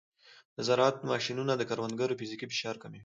د 0.55 0.57
زراعت 0.67 0.97
ماشینونه 1.11 1.53
د 1.57 1.61
کروندګرو 1.69 2.17
فزیکي 2.19 2.45
فشار 2.51 2.75
کموي. 2.83 2.99